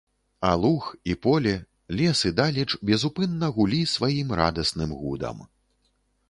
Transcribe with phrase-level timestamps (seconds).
[0.39, 1.53] А луг, і поле,
[1.99, 5.37] лес і далеч безупынна гулі сваім радасным гудам.